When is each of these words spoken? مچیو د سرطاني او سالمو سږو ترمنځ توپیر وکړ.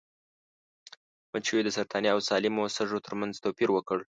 مچیو 1.31 1.65
د 1.65 1.69
سرطاني 1.77 2.09
او 2.13 2.19
سالمو 2.29 2.63
سږو 2.75 2.99
ترمنځ 3.05 3.33
توپیر 3.43 3.69
وکړ. 3.73 3.99